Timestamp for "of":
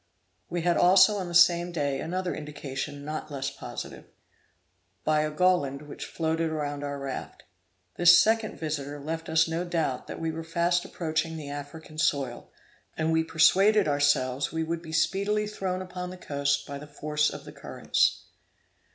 17.29-17.45